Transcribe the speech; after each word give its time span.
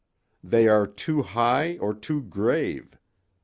They 0.43 0.67
are 0.67 0.87
too 0.87 1.21
high 1.21 1.77
or 1.77 1.93
too 1.93 2.23
grave. 2.23 2.97